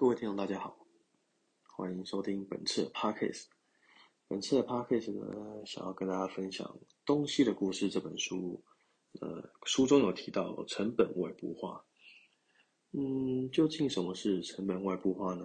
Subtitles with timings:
[0.00, 0.78] 各位听众，大家好，
[1.76, 3.48] 欢迎收听本次的 Podcast。
[4.26, 6.66] 本次的 Podcast 呢，想要跟大家分享
[7.04, 8.64] 《东西的故事》这本书。
[9.20, 11.84] 呃，书中有提到成本外部化。
[12.92, 15.44] 嗯，究竟什么是成本外部化呢？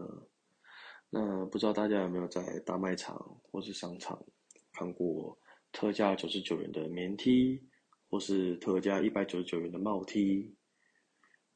[1.10, 4.26] 那不知道大家有没有在大卖场或是商场
[4.72, 5.38] 看过
[5.74, 7.62] 特价九十九元的棉 T，
[8.10, 10.56] 或是特价一百九十九元的帽 T？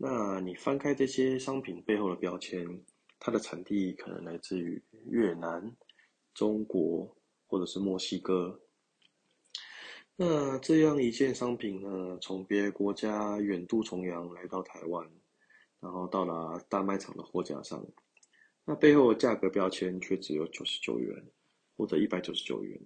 [0.02, 2.66] 那你翻开这些商品背后的标签，
[3.20, 5.76] 它的产地可能来自于越南、
[6.34, 7.14] 中国
[7.48, 8.62] 或者是墨西哥。
[10.16, 15.06] 那这样一件商品呢，从别的国家远渡重洋来到台湾，
[15.82, 17.86] 然后到了大卖场的货架上，
[18.64, 21.14] 那背后的价格标签却只有九十九元
[21.76, 22.82] 或者一百九十九元。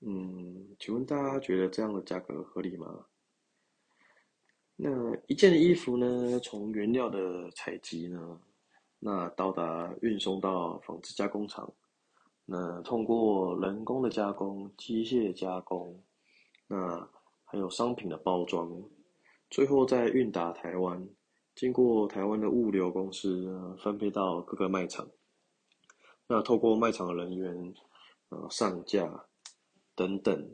[0.00, 3.06] 嗯，请问大家觉得这样的价格合理吗？
[4.76, 4.90] 那
[5.28, 8.40] 一件衣服呢，从原料的采集呢，
[8.98, 11.72] 那到达运送到纺织加工厂，
[12.44, 16.02] 那通过人工的加工、机械加工，
[16.66, 17.08] 那
[17.44, 18.68] 还有商品的包装，
[19.48, 21.08] 最后再运达台湾，
[21.54, 25.08] 经过台湾的物流公司分配到各个卖场，
[26.26, 27.74] 那透过卖场的人员，
[28.30, 29.24] 呃上架
[29.94, 30.50] 等等，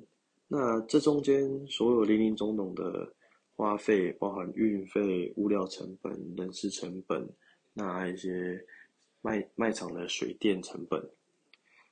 [0.47, 3.15] 那这中间所有林林总总的。
[3.61, 7.29] 花费包含运费、物料成本、人事成本，
[7.75, 8.65] 那还有一些
[9.21, 11.11] 卖卖场的水电成本，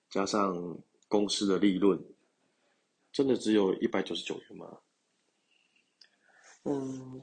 [0.08, 2.02] 加上公司的利润，
[3.12, 4.78] 真的只有一百九十九元吗？
[6.64, 7.22] 嗯，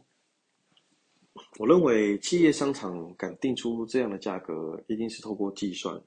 [1.57, 5.99] 我认为企业商场敢定出这样的价格，一定是透过计算，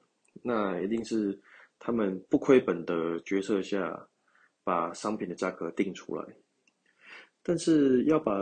[0.42, 1.36] 那一定是
[1.81, 4.09] 他们不亏本的决策下，
[4.62, 6.25] 把商品的价格定出来。
[7.42, 8.33] 但是要把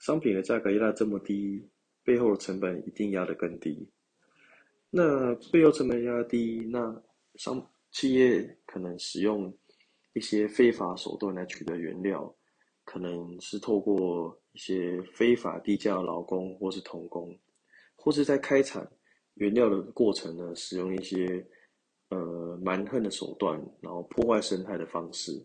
[0.00, 1.64] 商品的价格压这么低，
[2.02, 3.88] 背后的成本一定压得更低。
[4.90, 7.02] 那背后成本压低，那
[7.36, 9.52] 商企业可能使用
[10.14, 12.34] 一些非法手段来取得原料，
[12.84, 17.36] 可能是透过一些非法低价劳工，或是童工，
[17.96, 18.84] 或是在开采
[19.34, 21.46] 原料的过程呢，使用一些
[22.08, 25.44] 呃蛮横的手段，然后破坏生态的方式。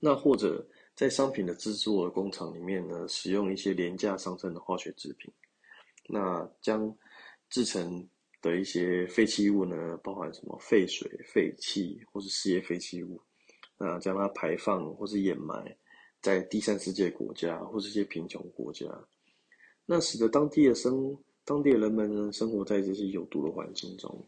[0.00, 0.66] 那或者。
[0.98, 5.32] 在商品的制作工厂里面呢，使用一些廉价上升的化学制品，
[6.08, 6.92] 那将
[7.48, 8.04] 制成
[8.42, 13.22] 的一些废弃物呢，包含什么废水、废气或是事业废弃物，
[13.78, 15.72] 那将它排放或是掩埋
[16.20, 18.84] 在第三世界国家或是一些贫穷国家，
[19.86, 24.26] 那使得当地的生当地的人们呢，生活在这些有毒的环境中，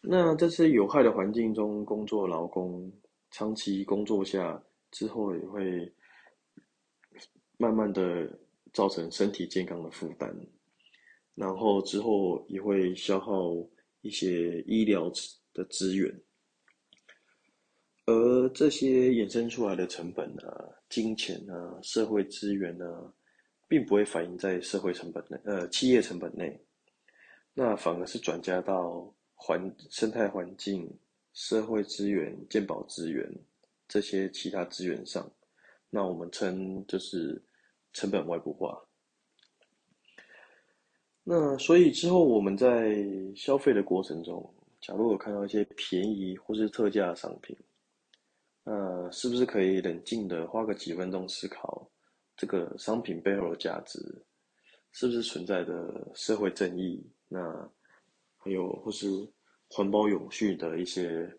[0.00, 2.88] 那这些有害的环境中工作劳工
[3.32, 4.62] 长期工作下。
[4.92, 5.92] 之后也会
[7.56, 8.38] 慢慢的
[8.72, 10.32] 造成身体健康的负担，
[11.34, 13.52] 然后之后也会消耗
[14.02, 15.10] 一些医疗
[15.54, 16.22] 的资源，
[18.06, 23.14] 而这些衍生出来的成本啊、金钱啊、社会资源啊，
[23.68, 26.60] 并不会反映在社会成本内，呃，企业成本内，
[27.54, 30.90] 那反而是转嫁到环生态环境、
[31.32, 33.26] 社会资源、健保资源。
[33.92, 35.30] 这些其他资源上，
[35.90, 37.44] 那我们称就是
[37.92, 38.82] 成本外部化。
[41.22, 42.96] 那所以之后我们在
[43.36, 44.42] 消费的过程中，
[44.80, 47.54] 假如有看到一些便宜或是特价的商品，
[48.64, 51.86] 那是不是可以冷静的花个几分钟思考
[52.34, 53.98] 这个商品背后的价值，
[54.92, 57.06] 是不是存在的社会正义？
[57.28, 57.70] 那
[58.38, 59.06] 还有或是
[59.68, 61.30] 环保永续的一些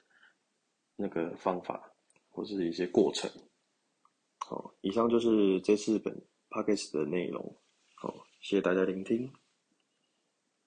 [0.96, 1.90] 那个方法？
[2.34, 3.30] 或是一些过程，
[4.40, 6.14] 好，以上就是这次本
[6.50, 7.56] podcast 的内容，
[7.96, 8.12] 好，
[8.42, 9.32] 谢谢大家聆听。